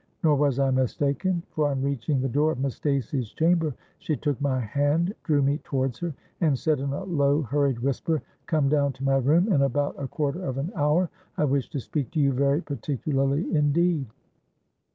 Nor 0.23 0.35
was 0.35 0.57
I 0.57 0.71
mistaken: 0.71 1.43
for, 1.51 1.67
on 1.69 1.83
reaching 1.83 2.21
the 2.21 2.27
door 2.27 2.53
of 2.53 2.59
Miss 2.59 2.73
Stacey's 2.77 3.29
chamber, 3.33 3.75
she 3.99 4.15
took 4.17 4.41
my 4.41 4.59
hand, 4.59 5.13
drew 5.21 5.43
me 5.43 5.59
towards 5.59 5.99
her, 5.99 6.11
and 6.41 6.57
said 6.57 6.79
in 6.79 6.91
a 6.91 7.03
low, 7.03 7.43
hurried 7.43 7.77
whisper, 7.77 8.23
'Come 8.47 8.67
down 8.67 8.93
to 8.93 9.03
my 9.03 9.17
room 9.17 9.53
in 9.53 9.61
about 9.61 9.93
a 9.99 10.07
quarter 10.07 10.43
of 10.43 10.57
an 10.57 10.71
hour: 10.75 11.11
I 11.37 11.45
wish 11.45 11.69
to 11.69 11.79
speak 11.79 12.09
to 12.13 12.19
you 12.19 12.31
very 12.33 12.61
particularly 12.63 13.55
indeed.' 13.55 14.07